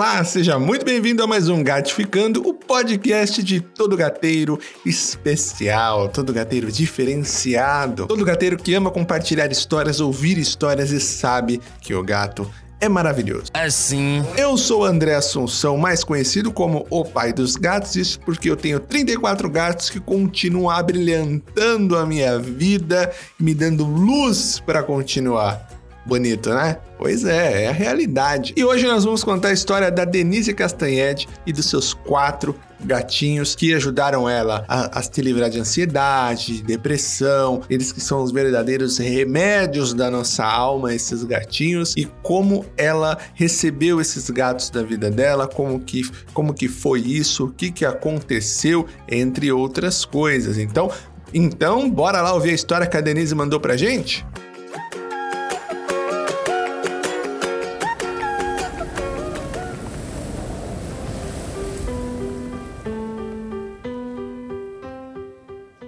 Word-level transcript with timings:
Olá, 0.00 0.24
seja 0.24 0.58
muito 0.58 0.82
bem-vindo 0.82 1.22
a 1.22 1.26
mais 1.26 1.50
um 1.50 1.62
Gatificando, 1.62 2.40
o 2.48 2.54
podcast 2.54 3.42
de 3.42 3.60
todo 3.60 3.98
gateiro 3.98 4.58
especial, 4.86 6.08
todo 6.08 6.32
gateiro 6.32 6.72
diferenciado, 6.72 8.06
todo 8.06 8.24
gateiro 8.24 8.56
que 8.56 8.72
ama 8.72 8.90
compartilhar 8.90 9.52
histórias, 9.52 10.00
ouvir 10.00 10.38
histórias 10.38 10.90
e 10.90 10.98
sabe 10.98 11.60
que 11.82 11.92
o 11.92 12.02
gato 12.02 12.50
é 12.80 12.88
maravilhoso. 12.88 13.50
Assim. 13.52 14.24
Eu 14.38 14.56
sou 14.56 14.86
André 14.86 15.14
Assunção, 15.14 15.76
mais 15.76 16.02
conhecido 16.02 16.50
como 16.50 16.86
o 16.88 17.04
pai 17.04 17.30
dos 17.30 17.54
gatos, 17.54 17.94
isso 17.94 18.18
porque 18.20 18.48
eu 18.48 18.56
tenho 18.56 18.80
34 18.80 19.50
gatos 19.50 19.90
que 19.90 20.00
continuam 20.00 20.70
abrilhantando 20.70 21.98
a 21.98 22.06
minha 22.06 22.38
vida, 22.38 23.12
me 23.38 23.52
dando 23.52 23.84
luz 23.84 24.62
para 24.64 24.82
continuar. 24.82 25.79
Bonito, 26.04 26.50
né? 26.50 26.78
Pois 26.96 27.24
é, 27.24 27.64
é 27.64 27.68
a 27.68 27.72
realidade. 27.72 28.54
E 28.56 28.64
hoje 28.64 28.86
nós 28.86 29.04
vamos 29.04 29.22
contar 29.22 29.48
a 29.48 29.52
história 29.52 29.90
da 29.90 30.04
Denise 30.04 30.54
Castanhede 30.54 31.28
e 31.46 31.52
dos 31.52 31.66
seus 31.66 31.92
quatro 31.92 32.54
gatinhos 32.82 33.54
que 33.54 33.74
ajudaram 33.74 34.28
ela 34.28 34.64
a, 34.66 34.98
a 34.98 35.02
se 35.02 35.20
livrar 35.20 35.50
de 35.50 35.60
ansiedade, 35.60 36.56
de 36.56 36.62
depressão, 36.62 37.62
eles 37.68 37.92
que 37.92 38.00
são 38.00 38.22
os 38.22 38.32
verdadeiros 38.32 38.98
remédios 38.98 39.92
da 39.92 40.10
nossa 40.10 40.44
alma, 40.44 40.94
esses 40.94 41.22
gatinhos, 41.24 41.94
e 41.96 42.06
como 42.22 42.64
ela 42.76 43.18
recebeu 43.34 44.00
esses 44.00 44.30
gatos 44.30 44.70
da 44.70 44.82
vida 44.82 45.10
dela, 45.10 45.46
como 45.46 45.78
que, 45.80 46.02
como 46.32 46.54
que 46.54 46.68
foi 46.68 47.00
isso, 47.00 47.46
o 47.46 47.50
que, 47.50 47.70
que 47.70 47.84
aconteceu, 47.84 48.86
entre 49.06 49.52
outras 49.52 50.04
coisas. 50.04 50.56
Então, 50.56 50.90
então, 51.32 51.88
bora 51.88 52.20
lá 52.20 52.32
ouvir 52.32 52.50
a 52.50 52.54
história 52.54 52.86
que 52.86 52.96
a 52.96 53.00
Denise 53.00 53.34
mandou 53.34 53.60
pra 53.60 53.76
gente? 53.76 54.26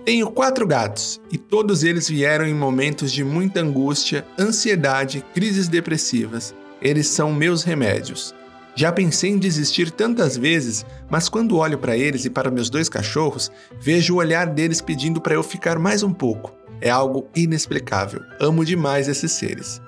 Tenho 0.04 0.32
quatro 0.32 0.66
gatos 0.66 1.20
e 1.30 1.38
todos 1.38 1.84
eles 1.84 2.08
vieram 2.08 2.44
em 2.44 2.54
momentos 2.54 3.12
de 3.12 3.22
muita 3.22 3.60
angústia, 3.60 4.26
ansiedade, 4.36 5.24
crises 5.32 5.68
depressivas. 5.68 6.52
Eles 6.80 7.06
são 7.06 7.32
meus 7.32 7.62
remédios. 7.62 8.34
Já 8.74 8.90
pensei 8.90 9.30
em 9.30 9.38
desistir 9.38 9.92
tantas 9.92 10.36
vezes, 10.36 10.84
mas 11.08 11.28
quando 11.28 11.56
olho 11.56 11.78
para 11.78 11.96
eles 11.96 12.24
e 12.24 12.30
para 12.30 12.50
meus 12.50 12.68
dois 12.68 12.88
cachorros, 12.88 13.52
vejo 13.80 14.14
o 14.14 14.16
olhar 14.16 14.46
deles 14.46 14.80
pedindo 14.80 15.20
para 15.20 15.34
eu 15.34 15.42
ficar 15.42 15.78
mais 15.78 16.02
um 16.02 16.12
pouco. 16.12 16.52
É 16.80 16.90
algo 16.90 17.28
inexplicável. 17.36 18.22
Amo 18.40 18.64
demais 18.64 19.06
esses 19.06 19.30
seres. 19.30 19.80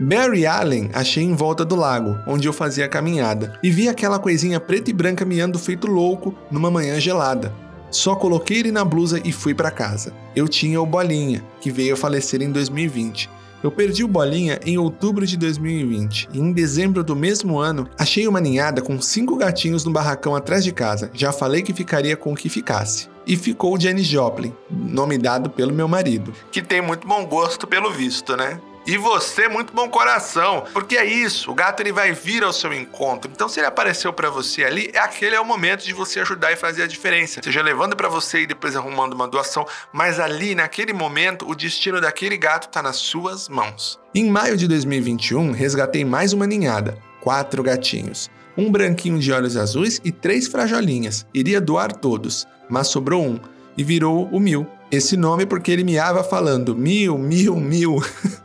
Barry 0.00 0.46
Allen 0.46 0.88
achei 0.94 1.24
em 1.24 1.34
volta 1.34 1.66
do 1.66 1.76
lago, 1.76 2.16
onde 2.26 2.48
eu 2.48 2.52
fazia 2.52 2.86
a 2.86 2.88
caminhada, 2.88 3.58
e 3.62 3.70
vi 3.70 3.90
aquela 3.90 4.18
coisinha 4.18 4.58
preta 4.58 4.88
e 4.88 4.94
branca 4.94 5.24
miando 5.24 5.58
feito 5.58 5.86
louco 5.86 6.34
numa 6.50 6.70
manhã 6.70 6.98
gelada. 6.98 7.52
Só 7.90 8.14
coloquei 8.14 8.58
ele 8.58 8.72
na 8.72 8.84
blusa 8.84 9.20
e 9.24 9.32
fui 9.32 9.54
para 9.54 9.70
casa. 9.70 10.12
Eu 10.34 10.48
tinha 10.48 10.80
o 10.80 10.86
Bolinha, 10.86 11.44
que 11.60 11.70
veio 11.70 11.94
a 11.94 11.96
falecer 11.96 12.42
em 12.42 12.50
2020. 12.50 13.30
Eu 13.62 13.72
perdi 13.72 14.04
o 14.04 14.08
Bolinha 14.08 14.60
em 14.64 14.78
outubro 14.78 15.26
de 15.26 15.36
2020 15.36 16.28
e 16.32 16.38
em 16.38 16.52
dezembro 16.52 17.02
do 17.02 17.16
mesmo 17.16 17.58
ano 17.58 17.88
achei 17.98 18.28
uma 18.28 18.40
ninhada 18.40 18.80
com 18.80 19.00
cinco 19.00 19.36
gatinhos 19.36 19.84
no 19.84 19.90
barracão 19.90 20.36
atrás 20.36 20.62
de 20.62 20.70
casa. 20.70 21.10
Já 21.12 21.32
falei 21.32 21.62
que 21.62 21.74
ficaria 21.74 22.16
com 22.16 22.32
o 22.32 22.36
que 22.36 22.48
ficasse. 22.48 23.08
E 23.26 23.36
ficou 23.36 23.78
Janis 23.78 24.06
Joplin, 24.06 24.54
nome 24.70 25.18
dado 25.18 25.50
pelo 25.50 25.74
meu 25.74 25.88
marido. 25.88 26.32
Que 26.52 26.62
tem 26.62 26.80
muito 26.80 27.06
bom 27.06 27.26
gosto 27.26 27.66
pelo 27.66 27.90
visto, 27.90 28.36
né? 28.36 28.60
E 28.88 28.96
você, 28.96 29.48
muito 29.48 29.74
bom 29.74 29.86
coração. 29.90 30.64
Porque 30.72 30.96
é 30.96 31.04
isso, 31.04 31.50
o 31.50 31.54
gato 31.54 31.80
ele 31.80 31.92
vai 31.92 32.12
vir 32.12 32.42
ao 32.42 32.54
seu 32.54 32.72
encontro. 32.72 33.30
Então, 33.30 33.46
se 33.46 33.60
ele 33.60 33.66
apareceu 33.66 34.14
para 34.14 34.30
você 34.30 34.64
ali, 34.64 34.90
é 34.94 34.98
aquele 34.98 35.36
é 35.36 35.40
o 35.40 35.44
momento 35.44 35.84
de 35.84 35.92
você 35.92 36.20
ajudar 36.20 36.52
e 36.52 36.56
fazer 36.56 36.84
a 36.84 36.86
diferença. 36.86 37.42
Seja 37.44 37.60
levando 37.60 37.94
para 37.94 38.08
você 38.08 38.40
e 38.40 38.46
depois 38.46 38.74
arrumando 38.74 39.12
uma 39.12 39.28
doação, 39.28 39.66
mas 39.92 40.18
ali, 40.18 40.54
naquele 40.54 40.94
momento, 40.94 41.46
o 41.46 41.54
destino 41.54 42.00
daquele 42.00 42.38
gato 42.38 42.68
está 42.68 42.80
nas 42.80 42.96
suas 42.96 43.46
mãos. 43.46 44.00
Em 44.14 44.30
maio 44.30 44.56
de 44.56 44.66
2021, 44.66 45.52
resgatei 45.52 46.02
mais 46.02 46.32
uma 46.32 46.46
ninhada, 46.46 46.96
quatro 47.20 47.62
gatinhos. 47.62 48.30
Um 48.56 48.72
branquinho 48.72 49.18
de 49.18 49.30
olhos 49.30 49.58
azuis 49.58 50.00
e 50.02 50.10
três 50.10 50.48
frajolinhas. 50.48 51.26
Iria 51.34 51.60
doar 51.60 51.92
todos, 51.92 52.48
mas 52.70 52.88
sobrou 52.88 53.22
um 53.22 53.38
e 53.76 53.84
virou 53.84 54.30
o 54.32 54.40
Mil. 54.40 54.66
Esse 54.90 55.18
nome 55.18 55.44
porque 55.44 55.70
ele 55.70 55.84
miava 55.84 56.24
falando 56.24 56.74
mil, 56.74 57.18
mil, 57.18 57.56
mil. 57.56 58.02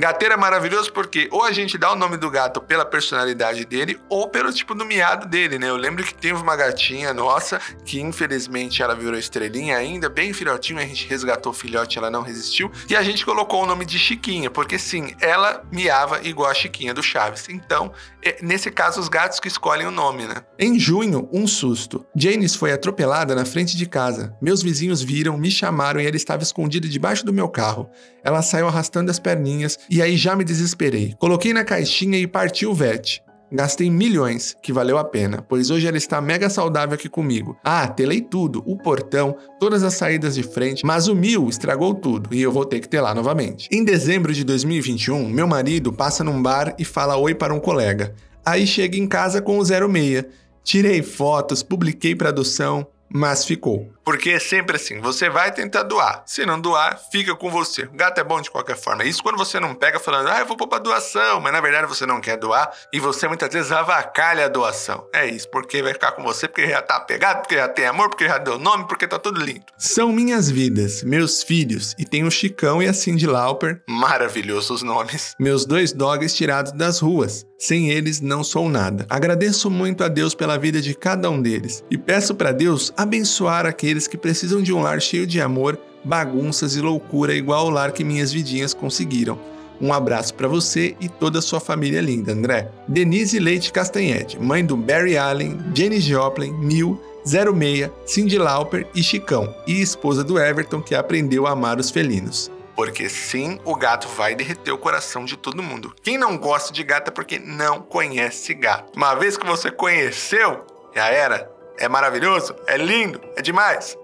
Gateiro 0.00 0.32
é 0.32 0.36
maravilhoso 0.38 0.90
porque 0.94 1.28
ou 1.30 1.44
a 1.44 1.52
gente 1.52 1.76
dá 1.76 1.92
o 1.92 1.94
nome 1.94 2.16
do 2.16 2.30
gato 2.30 2.58
pela 2.58 2.86
personalidade 2.86 3.66
dele 3.66 4.00
ou 4.08 4.26
pelo 4.26 4.50
tipo 4.50 4.74
do 4.74 4.86
miado 4.86 5.26
dele, 5.28 5.58
né? 5.58 5.68
Eu 5.68 5.76
lembro 5.76 6.02
que 6.02 6.14
teve 6.14 6.40
uma 6.40 6.56
gatinha 6.56 7.12
nossa 7.12 7.60
que 7.84 8.00
infelizmente 8.00 8.82
ela 8.82 8.94
virou 8.94 9.18
estrelinha 9.18 9.76
ainda, 9.76 10.08
bem 10.08 10.32
filhotinho, 10.32 10.78
a 10.78 10.86
gente 10.86 11.06
resgatou 11.06 11.52
o 11.52 11.54
filhote, 11.54 11.98
ela 11.98 12.10
não 12.10 12.22
resistiu 12.22 12.72
e 12.88 12.96
a 12.96 13.02
gente 13.02 13.26
colocou 13.26 13.62
o 13.62 13.66
nome 13.66 13.84
de 13.84 13.98
Chiquinha, 13.98 14.50
porque 14.50 14.78
sim, 14.78 15.14
ela 15.20 15.62
miava 15.70 16.26
igual 16.26 16.48
a 16.48 16.54
Chiquinha 16.54 16.94
do 16.94 17.02
Chaves. 17.02 17.50
Então, 17.50 17.92
é, 18.24 18.38
nesse 18.40 18.70
caso, 18.70 19.00
os 19.00 19.08
gatos 19.08 19.38
que 19.38 19.48
escolhem 19.48 19.86
o 19.86 19.90
nome, 19.90 20.26
né? 20.26 20.36
Em 20.58 20.78
junho, 20.78 21.28
um 21.30 21.46
susto. 21.46 22.06
Janice 22.16 22.56
foi 22.56 22.72
atropelada 22.72 23.34
na 23.34 23.44
frente 23.44 23.76
de 23.76 23.84
casa. 23.84 24.34
Meus 24.40 24.62
vizinhos 24.62 25.02
viram, 25.02 25.36
me 25.36 25.50
chamaram 25.50 26.00
e 26.00 26.06
ela 26.06 26.16
estava 26.16 26.42
escondida 26.42 26.88
debaixo 26.88 27.22
do 27.22 27.34
meu 27.34 27.50
carro. 27.50 27.90
Ela 28.24 28.40
saiu 28.40 28.66
arrastando 28.66 29.10
as 29.10 29.18
perninhas 29.18 29.78
e 29.90 30.00
aí 30.00 30.16
já 30.16 30.36
me 30.36 30.44
desesperei. 30.44 31.14
Coloquei 31.18 31.52
na 31.52 31.64
caixinha 31.64 32.16
e 32.16 32.26
parti 32.26 32.64
o 32.64 32.72
VET. 32.72 33.20
Gastei 33.52 33.90
milhões, 33.90 34.54
que 34.62 34.72
valeu 34.72 34.96
a 34.96 35.02
pena, 35.02 35.42
pois 35.42 35.70
hoje 35.70 35.88
ela 35.88 35.96
está 35.96 36.20
mega 36.20 36.48
saudável 36.48 36.94
aqui 36.94 37.08
comigo. 37.08 37.58
Ah, 37.64 37.88
telei 37.88 38.20
tudo, 38.20 38.62
o 38.64 38.76
portão, 38.76 39.36
todas 39.58 39.82
as 39.82 39.94
saídas 39.94 40.36
de 40.36 40.44
frente, 40.44 40.86
mas 40.86 41.08
o 41.08 41.16
mil 41.16 41.48
estragou 41.48 41.92
tudo 41.92 42.32
e 42.32 42.40
eu 42.40 42.52
vou 42.52 42.64
ter 42.64 42.78
que 42.78 42.88
telar 42.88 43.12
novamente. 43.12 43.68
Em 43.72 43.84
dezembro 43.84 44.32
de 44.32 44.44
2021, 44.44 45.28
meu 45.28 45.48
marido 45.48 45.92
passa 45.92 46.22
num 46.22 46.40
bar 46.40 46.76
e 46.78 46.84
fala 46.84 47.16
oi 47.16 47.34
para 47.34 47.52
um 47.52 47.58
colega. 47.58 48.14
Aí 48.46 48.68
chega 48.68 48.96
em 48.96 49.08
casa 49.08 49.42
com 49.42 49.58
o 49.58 49.64
06. 49.64 50.26
Tirei 50.62 51.02
fotos, 51.02 51.60
publiquei 51.60 52.14
para 52.14 52.28
adoção, 52.28 52.86
mas 53.12 53.44
ficou. 53.44 53.90
Porque 54.04 54.30
é 54.30 54.38
sempre 54.38 54.76
assim, 54.76 55.00
você 55.00 55.28
vai 55.28 55.52
tentar 55.52 55.82
doar. 55.82 56.22
Se 56.26 56.44
não 56.46 56.60
doar, 56.60 56.98
fica 57.12 57.34
com 57.34 57.50
você. 57.50 57.82
O 57.82 57.92
gato 57.92 58.18
é 58.18 58.24
bom 58.24 58.40
de 58.40 58.50
qualquer 58.50 58.76
forma. 58.76 59.04
Isso 59.04 59.22
quando 59.22 59.36
você 59.36 59.60
não 59.60 59.74
pega 59.74 60.00
falando, 60.00 60.28
ah, 60.28 60.40
eu 60.40 60.46
vou 60.46 60.56
pôr 60.56 60.68
pra 60.68 60.78
doação, 60.78 61.40
mas 61.40 61.52
na 61.52 61.60
verdade 61.60 61.86
você 61.86 62.06
não 62.06 62.20
quer 62.20 62.36
doar 62.36 62.70
e 62.92 62.98
você 62.98 63.28
muitas 63.28 63.52
vezes 63.52 63.70
avacalha 63.70 64.46
a 64.46 64.48
doação. 64.48 65.06
É 65.12 65.26
isso, 65.26 65.48
porque 65.50 65.82
vai 65.82 65.92
ficar 65.92 66.12
com 66.12 66.22
você 66.22 66.48
porque 66.48 66.68
já 66.68 66.82
tá 66.82 66.96
apegado, 66.96 67.42
porque 67.42 67.56
já 67.56 67.68
tem 67.68 67.86
amor, 67.86 68.08
porque 68.08 68.26
já 68.26 68.38
deu 68.38 68.58
nome, 68.58 68.86
porque 68.88 69.06
tá 69.06 69.18
tudo 69.18 69.40
lindo. 69.40 69.64
São 69.78 70.12
minhas 70.12 70.50
vidas, 70.50 71.02
meus 71.02 71.42
filhos, 71.42 71.94
e 71.98 72.04
tem 72.04 72.24
o 72.24 72.30
Chicão 72.30 72.82
e 72.82 72.88
a 72.88 72.92
Cindy 72.92 73.26
Lauper, 73.26 73.82
maravilhosos 73.88 74.82
nomes. 74.82 75.34
Meus 75.38 75.64
dois 75.64 75.92
dogs 75.92 76.34
tirados 76.34 76.72
das 76.72 77.00
ruas. 77.00 77.46
Sem 77.58 77.90
eles 77.90 78.22
não 78.22 78.42
sou 78.42 78.70
nada. 78.70 79.04
Agradeço 79.10 79.70
muito 79.70 80.02
a 80.02 80.08
Deus 80.08 80.34
pela 80.34 80.56
vida 80.56 80.80
de 80.80 80.94
cada 80.94 81.28
um 81.28 81.42
deles 81.42 81.84
e 81.90 81.98
peço 81.98 82.34
para 82.34 82.52
Deus 82.52 82.90
abençoar 82.96 83.66
aqueles 83.66 83.89
que 84.06 84.16
precisam 84.16 84.62
de 84.62 84.72
um 84.72 84.80
lar 84.80 85.00
cheio 85.00 85.26
de 85.26 85.40
amor, 85.40 85.78
bagunças 86.04 86.76
e 86.76 86.80
loucura 86.80 87.34
igual 87.34 87.66
o 87.66 87.70
lar 87.70 87.92
que 87.92 88.04
minhas 88.04 88.32
vidinhas 88.32 88.74
conseguiram. 88.74 89.38
Um 89.80 89.92
abraço 89.92 90.34
para 90.34 90.46
você 90.46 90.94
e 91.00 91.08
toda 91.08 91.38
a 91.38 91.42
sua 91.42 91.58
família 91.58 92.02
linda, 92.02 92.32
André. 92.32 92.70
Denise 92.86 93.38
Leite 93.38 93.72
Castanhete, 93.72 94.38
mãe 94.38 94.64
do 94.64 94.76
Barry 94.76 95.16
Allen, 95.16 95.58
Jenny 95.74 96.00
Joplin, 96.00 96.52
Mil, 96.52 97.00
06, 97.24 97.90
Cindy 98.04 98.38
Lauper 98.38 98.86
e 98.94 99.02
Chicão, 99.02 99.54
e 99.66 99.80
esposa 99.80 100.22
do 100.22 100.38
Everton 100.38 100.82
que 100.82 100.94
aprendeu 100.94 101.46
a 101.46 101.52
amar 101.52 101.78
os 101.78 101.90
felinos. 101.90 102.50
Porque 102.76 103.08
sim, 103.08 103.58
o 103.64 103.74
gato 103.74 104.08
vai 104.08 104.34
derreter 104.34 104.72
o 104.72 104.78
coração 104.78 105.24
de 105.24 105.36
todo 105.36 105.62
mundo. 105.62 105.94
Quem 106.02 106.16
não 106.16 106.38
gosta 106.38 106.72
de 106.72 106.82
gato 106.82 107.08
é 107.08 107.10
porque 107.10 107.38
não 107.38 107.82
conhece 107.82 108.54
gato. 108.54 108.96
Uma 108.96 109.14
vez 109.14 109.36
que 109.36 109.46
você 109.46 109.70
conheceu, 109.70 110.64
já 110.94 111.08
era. 111.08 111.49
É 111.80 111.88
maravilhoso, 111.88 112.54
é 112.66 112.76
lindo, 112.76 113.18
é 113.34 113.40
demais. 113.40 113.96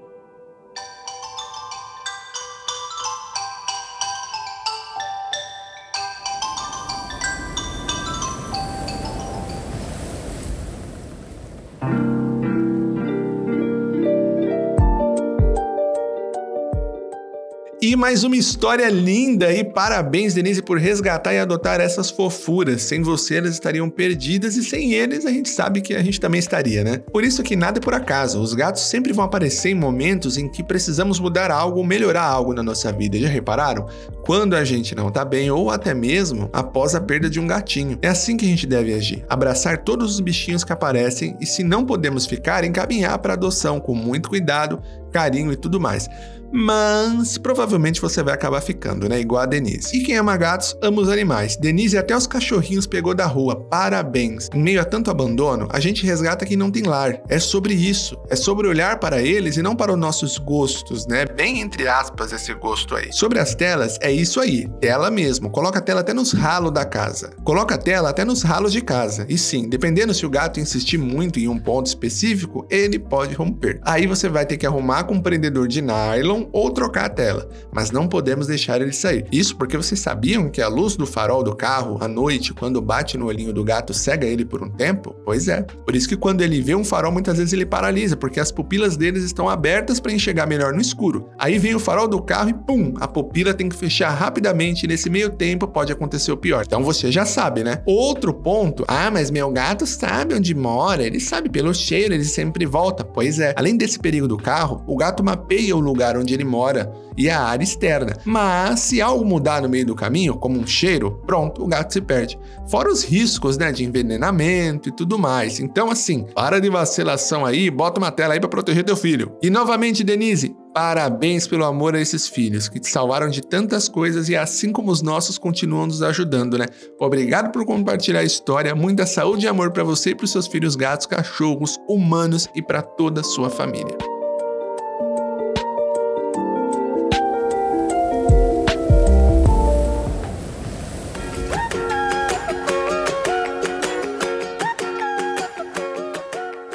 E 17.87 17.94
mais 17.94 18.25
uma 18.25 18.35
história 18.35 18.88
linda 18.88 19.53
e 19.53 19.62
parabéns, 19.62 20.35
Denise, 20.35 20.61
por 20.61 20.77
resgatar 20.77 21.33
e 21.33 21.38
adotar 21.38 21.81
essas 21.81 22.11
fofuras. 22.11 22.83
Sem 22.83 23.00
você, 23.00 23.37
elas 23.37 23.53
estariam 23.53 23.88
perdidas 23.88 24.56
e 24.56 24.65
sem 24.65 24.93
eles, 24.93 25.25
a 25.25 25.31
gente 25.31 25.49
sabe 25.49 25.81
que 25.81 25.94
a 25.94 26.03
gente 26.03 26.19
também 26.21 26.41
estaria, 26.41 26.83
né? 26.83 26.99
Por 27.12 27.23
isso 27.23 27.44
que 27.44 27.55
nada 27.55 27.79
é 27.79 27.81
por 27.81 27.94
acaso. 27.94 28.41
Os 28.41 28.55
gatos 28.55 28.83
sempre 28.83 29.12
vão 29.12 29.25
aparecer 29.25 29.69
em 29.69 29.77
momentos 29.77 30.37
em 30.37 30.49
que 30.49 30.65
precisamos 30.65 31.21
mudar 31.21 31.53
algo 31.53 31.79
ou 31.79 31.85
melhorar 31.85 32.25
algo 32.25 32.53
na 32.53 32.61
nossa 32.61 32.91
vida. 32.91 33.17
Já 33.19 33.29
repararam? 33.29 33.87
Quando 34.25 34.56
a 34.56 34.65
gente 34.65 34.93
não 34.93 35.09
tá 35.09 35.25
bem 35.25 35.49
ou 35.53 35.71
até 35.71 35.94
mesmo 35.94 36.50
após 36.53 36.93
a 36.97 37.00
perda 37.00 37.31
de 37.31 37.39
um 37.39 37.47
gatinho. 37.47 38.00
É 38.03 38.09
assim 38.09 38.37
que 38.37 38.44
a 38.44 38.49
gente 38.49 38.67
deve 38.67 38.93
agir. 38.94 39.25
Abraçar 39.29 39.85
todos 39.85 40.15
os 40.15 40.19
bichinhos 40.19 40.65
que 40.65 40.73
aparecem 40.73 41.37
e 41.41 41.47
se 41.47 41.62
não 41.62 41.87
podemos 41.87 42.27
ficar, 42.27 42.65
encaminhar 42.65 43.17
para 43.21 43.35
adoção 43.35 43.79
com 43.79 43.94
muito 43.94 44.29
cuidado, 44.29 44.82
carinho 45.17 45.51
e 45.51 45.57
tudo 45.57 45.81
mais 45.81 46.09
mas 46.53 47.39
provavelmente 47.39 48.01
você 48.01 48.23
vai 48.23 48.35
acabar 48.35 48.61
ficando, 48.61 49.09
né? 49.09 49.21
Igual 49.21 49.43
a 49.43 49.47
Denise. 49.47 49.97
E 49.97 50.03
quem 50.03 50.17
ama 50.17 50.37
gatos, 50.37 50.77
ama 50.83 51.03
os 51.03 51.09
animais. 51.09 51.57
Denise 51.57 51.99
até 51.99 52.17
os 52.17 52.27
cachorrinhos 52.27 52.87
pegou 52.87 53.15
da 53.15 53.27
rua. 53.27 53.57
Parabéns! 53.69 54.49
Em 54.55 54.63
meio 54.63 54.81
a 54.81 54.85
tanto 54.85 55.11
abandono, 55.11 55.69
a 55.71 55.81
gente 55.81 56.05
resgata 56.07 56.47
quem 56.47 56.57
não 56.57 56.71
tem 56.71 56.85
lar. 56.85 57.21
É 57.29 57.39
sobre 57.39 57.75
isso. 57.75 58.17
É 58.29 58.37
sobre 58.37 58.69
olhar 58.69 58.99
para 58.99 59.21
eles 59.21 59.57
e 59.57 59.63
não 59.63 59.77
para 59.77 59.93
os 59.93 59.99
nossos 59.99 60.39
gostos, 60.39 61.07
né? 61.07 61.27
Bem 61.27 61.61
entre 61.61 61.89
aspas 61.89 62.33
esse 62.33 62.53
gosto 62.55 62.95
aí. 62.95 63.13
Sobre 63.13 63.39
as 63.39 63.55
telas, 63.55 63.99
é 64.01 64.11
isso 64.11 64.41
aí. 64.41 64.69
Tela 64.81 65.11
mesmo. 65.11 65.51
Coloca 65.51 65.79
a 65.79 65.83
tela 65.83 66.01
até 66.01 66.13
nos 66.13 66.33
ralos 66.33 66.73
da 66.73 66.85
casa. 66.85 67.31
Coloca 67.45 67.75
a 67.75 67.79
tela 67.79 68.11
até 68.11 68.25
nos 68.25 68.43
ralos 68.43 68.73
de 68.73 68.81
casa. 68.81 69.27
E 69.29 69.37
sim, 69.37 69.69
dependendo 69.69 70.15
se 70.15 70.25
o 70.25 70.31
gato 70.31 70.61
insistir 70.61 70.99
muito 70.99 71.39
em 71.39 71.49
um 71.49 71.59
ponto 71.59 71.87
específico, 71.87 72.67
ele 72.71 72.99
pode 72.99 73.35
romper. 73.35 73.81
Aí 73.83 74.07
você 74.07 74.29
vai 74.29 74.47
ter 74.47 74.57
que 74.57 74.67
arrumar 74.67 75.05
com 75.06 75.14
um 75.14 75.20
prendedor 75.20 75.69
de 75.69 75.81
nylon 75.81 76.44
ou 76.53 76.70
trocar 76.70 77.06
a 77.06 77.08
tela, 77.08 77.49
mas 77.73 77.91
não 77.91 78.06
podemos 78.08 78.47
deixar 78.47 78.81
ele 78.81 78.93
sair. 78.93 79.26
Isso 79.31 79.56
porque 79.56 79.76
vocês 79.76 80.00
sabiam 80.00 80.50
que 80.50 80.61
a 80.61 80.69
luz 80.69 80.97
do 80.97 81.06
farol 81.06 81.43
do 81.43 81.55
carro 81.55 81.99
à 82.00 82.08
noite, 82.08 82.53
quando 82.53 82.81
bate 82.82 83.17
no 83.17 83.26
olhinho 83.26 83.53
do 83.53 83.64
gato, 83.64 83.94
cega 83.94 84.26
ele 84.26 84.44
por 84.44 84.62
um 84.62 84.69
tempo? 84.69 85.14
Pois 85.25 85.49
é. 85.49 85.62
Por 85.62 85.94
isso 85.94 86.08
que 86.08 86.17
quando 86.17 86.43
ele 86.43 86.61
vê 86.61 86.75
um 86.75 86.85
farol, 86.85 87.12
muitas 87.12 87.38
vezes 87.38 87.53
ele 87.53 87.64
paralisa, 87.64 88.17
porque 88.17 88.41
as 88.41 88.50
pupilas 88.50 88.97
deles 88.97 89.25
estão 89.25 89.49
abertas 89.49 90.00
para 90.00 90.12
enxergar 90.12 90.47
melhor 90.47 90.73
no 90.73 90.81
escuro. 90.81 91.29
Aí 91.38 91.58
vem 91.58 91.75
o 91.75 91.81
farol 91.81 92.08
do 92.08 92.20
carro 92.20 92.50
e 92.50 92.55
pum, 92.55 92.94
a 93.00 93.06
pupila 93.06 93.55
tem 93.55 93.69
que 93.69 93.76
fechar 93.76 94.11
rapidamente 94.11 94.85
e 94.85 94.88
nesse 94.88 95.08
meio 95.08 95.31
tempo 95.31 95.69
pode 95.69 95.93
acontecer 95.93 96.32
o 96.32 96.37
pior. 96.37 96.64
Então 96.67 96.82
você 96.82 97.12
já 97.12 97.25
sabe, 97.25 97.62
né? 97.62 97.82
Outro 97.87 98.35
ponto, 98.35 98.85
ah, 98.88 99.11
mas 99.11 99.31
meu 99.31 99.50
gato 99.50 99.87
sabe 99.87 100.35
onde 100.35 100.55
mora, 100.55 101.03
ele 101.03 101.20
sabe 101.20 101.49
pelo 101.49 101.73
cheiro, 101.75 102.14
ele 102.14 102.25
sempre 102.25 102.67
volta. 102.67 103.05
Pois 103.05 103.38
é. 103.38 103.55
Além 103.56 103.76
desse 103.76 103.99
perigo 103.99 104.26
do 104.26 104.37
carro, 104.37 104.82
o 104.87 104.95
gato 104.96 105.25
mapeia 105.25 105.75
o 105.76 105.81
lugar 105.81 106.16
onde 106.16 106.26
onde 106.26 106.34
ele 106.34 106.44
mora 106.44 106.93
e 107.16 107.31
a 107.31 107.40
área 107.40 107.62
externa. 107.62 108.14
Mas 108.25 108.81
se 108.81 109.00
algo 109.00 109.25
mudar 109.25 109.62
no 109.62 109.69
meio 109.69 109.87
do 109.87 109.94
caminho, 109.94 110.34
como 110.34 110.58
um 110.58 110.66
cheiro, 110.66 111.22
pronto, 111.25 111.62
o 111.62 111.66
gato 111.66 111.93
se 111.93 112.00
perde. 112.00 112.38
Fora 112.69 112.90
os 112.90 113.04
riscos, 113.04 113.56
né, 113.56 113.70
de 113.70 113.84
envenenamento 113.84 114.88
e 114.88 114.93
tudo 114.93 115.19
mais. 115.19 115.60
Então, 115.60 115.88
assim, 115.88 116.26
para 116.34 116.60
de 116.60 116.69
vacilação 116.69 117.46
aí, 117.46 117.70
bota 117.70 118.00
uma 118.00 118.10
tela 118.10 118.34
aí 118.34 118.40
para 118.40 118.50
proteger 118.50 118.84
teu 118.84 118.96
filho. 118.96 119.37
E 119.40 119.48
novamente, 119.48 120.02
Denise, 120.02 120.54
Parabéns 120.75 121.46
pelo 121.46 121.64
amor 121.64 121.96
a 121.96 122.00
esses 122.02 122.28
filhos 122.28 122.69
que 122.69 122.78
te 122.78 122.87
salvaram 122.87 123.31
de 123.31 123.40
tantas 123.40 123.88
coisas 123.88 124.28
e 124.28 124.37
assim 124.37 124.70
como 124.70 124.90
os 124.90 125.00
nossos 125.00 125.38
continuam 125.38 125.87
nos 125.87 126.02
ajudando, 126.02 126.58
né? 126.58 126.66
Obrigado 127.00 127.50
por 127.50 127.64
compartilhar 127.64 128.20
a 128.20 128.25
história, 128.25 128.75
muita 128.75 129.06
saúde 129.06 129.46
e 129.46 129.48
amor 129.48 129.70
para 129.70 129.82
você 129.82 130.10
e 130.10 130.14
para 130.14 130.25
os 130.25 130.32
seus 130.32 130.46
filhos 130.46 130.76
gatos, 130.76 131.06
cachorros, 131.06 131.78
humanos 131.88 132.46
e 132.54 132.60
para 132.60 132.82
toda 132.82 133.22
a 133.22 133.25
sua 133.25 133.48
família. 133.48 134.16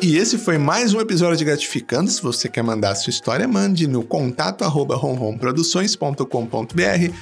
E 0.03 0.17
esse 0.17 0.39
foi 0.39 0.57
mais 0.57 0.95
um 0.95 0.99
episódio 0.99 1.37
de 1.37 1.45
Gratificando. 1.45 2.09
Se 2.09 2.23
você 2.23 2.49
quer 2.49 2.63
mandar 2.63 2.95
sua 2.95 3.11
história, 3.11 3.47
mande 3.47 3.85
no 3.85 4.03
contato 4.03 4.63
arroba 4.63 4.99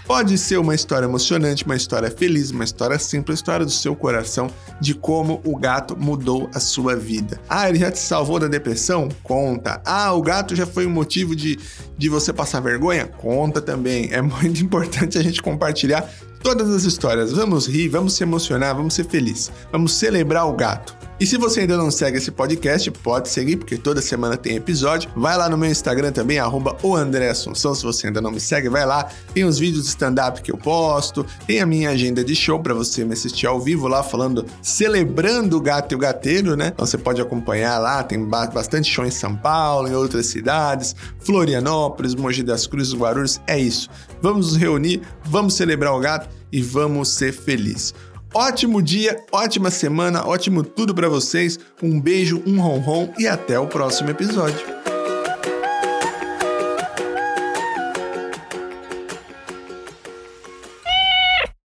Pode 0.07 0.37
ser 0.37 0.57
uma 0.57 0.73
história 0.73 1.05
emocionante, 1.05 1.65
uma 1.65 1.75
história 1.75 2.09
feliz, 2.09 2.51
uma 2.51 2.63
história 2.63 2.97
simples, 2.97 3.27
uma 3.27 3.35
história 3.35 3.65
do 3.65 3.71
seu 3.71 3.93
coração 3.97 4.49
de 4.79 4.95
como 4.95 5.41
o 5.43 5.57
gato 5.57 5.97
mudou 5.99 6.49
a 6.55 6.59
sua 6.61 6.95
vida. 6.95 7.41
Ah, 7.49 7.67
ele 7.67 7.79
já 7.79 7.91
te 7.91 7.99
salvou 7.99 8.39
da 8.39 8.47
depressão? 8.47 9.09
Conta. 9.23 9.81
Ah, 9.85 10.13
o 10.13 10.21
gato 10.21 10.55
já 10.55 10.65
foi 10.65 10.85
um 10.85 10.91
motivo 10.91 11.35
de, 11.35 11.59
de 11.97 12.07
você 12.07 12.31
passar 12.31 12.61
vergonha? 12.61 13.07
Conta 13.07 13.59
também. 13.59 14.07
É 14.13 14.21
muito 14.21 14.63
importante 14.63 15.17
a 15.17 15.21
gente 15.21 15.41
compartilhar 15.41 16.09
todas 16.41 16.69
as 16.69 16.83
histórias. 16.83 17.33
Vamos 17.33 17.68
rir, 17.68 17.89
vamos 17.89 18.13
se 18.13 18.24
emocionar, 18.24 18.75
vamos 18.75 18.94
ser 18.94 19.06
felizes. 19.06 19.51
Vamos 19.71 19.94
celebrar 19.94 20.45
o 20.45 20.53
gato. 20.53 20.98
E 21.19 21.25
se 21.25 21.38
você 21.38 21.60
ainda 21.60 21.75
não 21.75 21.92
segue 21.92 22.18
esse 22.18 22.31
podcast, 22.31 22.89
pode 22.92 23.27
seguir, 23.27 23.57
porque 23.57 23.77
toda 23.77 24.01
semana 24.01 24.38
tem 24.38 24.56
episódio. 24.56 25.12
Vai 25.18 25.38
lá 25.38 25.50
no 25.50 25.57
meu 25.57 25.69
Instagram 25.69 26.13
também, 26.13 26.39
arroba 26.39 26.77
o 26.81 26.95
André 26.95 27.30
Assunção, 27.30 27.75
se 27.75 27.83
você 27.83 28.07
ainda 28.07 28.21
não 28.21 28.31
me 28.31 28.39
segue, 28.39 28.69
vai 28.69 28.86
lá. 28.86 29.10
Tem 29.33 29.44
os 29.44 29.60
vídeos 29.60 29.83
de 29.83 29.89
stand-up 29.89 30.42
que 30.42 30.50
eu 30.50 30.57
posto, 30.57 31.25
tem 31.45 31.60
a 31.60 31.66
minha 31.66 31.89
agenda 31.89 32.24
de 32.24 32.33
show 32.33 32.57
para 32.62 32.74
você 32.74 33.04
me 33.04 33.12
assistir 33.12 33.48
ao 33.48 33.60
vivo 33.60 33.89
lá, 33.89 34.01
falando, 34.01 34.45
celebrando 34.62 35.57
o 35.57 35.62
gato 35.62 35.92
e 35.92 35.95
o 35.95 35.98
gateiro, 35.98 36.56
né? 36.56 36.71
Então 36.74 36.86
você 36.86 36.98
pode 36.98 37.21
acompanhar 37.21 37.80
lá, 37.80 38.01
tem 38.01 38.24
bastante 38.25 38.89
show 38.89 39.06
em 39.06 39.12
São 39.12 39.36
Paulo, 39.36 39.89
em 39.89 39.95
outras 39.95 40.27
cidades, 40.27 40.95
Florianópolis, 41.19 42.16
Mogi 42.16 42.44
das 42.44 42.66
Cruzes, 42.66 42.94
Guarulhos, 42.94 43.42
é 43.45 43.60
isso. 43.60 43.89
Vamos 44.21 44.54
nos 44.54 44.56
reunir, 44.56 45.01
vamos 45.25 45.54
celebrar 45.56 45.94
o 45.94 46.00
gato 46.00 46.30
e 46.50 46.62
vamos 46.62 47.10
ser 47.10 47.33
felizes. 47.33 47.94
Ótimo 48.33 48.81
dia, 48.81 49.23
ótima 49.31 49.71
semana, 49.71 50.25
ótimo 50.25 50.63
tudo 50.63 50.93
para 50.93 51.09
vocês. 51.09 51.59
Um 51.81 51.99
beijo, 51.99 52.43
um 52.45 52.61
ronron 52.61 53.11
e 53.17 53.27
até 53.27 53.59
o 53.59 53.65
próximo 53.67 54.11
episódio. 54.11 54.78